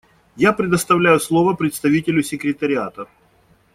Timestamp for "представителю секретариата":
1.53-3.05